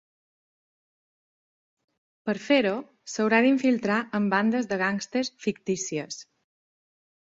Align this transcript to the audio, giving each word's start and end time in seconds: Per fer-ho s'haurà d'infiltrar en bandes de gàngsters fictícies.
Per 2.31 2.35
fer-ho 2.47 2.73
s'haurà 3.15 3.45
d'infiltrar 3.49 4.01
en 4.21 4.29
bandes 4.35 4.75
de 4.75 4.83
gàngsters 4.85 5.35
fictícies. 5.49 6.23